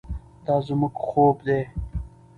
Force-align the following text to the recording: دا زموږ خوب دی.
دا 0.45 0.55
زموږ 0.67 0.93
خوب 1.09 1.37
دی. 1.47 1.61